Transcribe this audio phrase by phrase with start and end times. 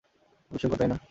[0.07, 0.97] এটা বিস্ময়কর, তাই না?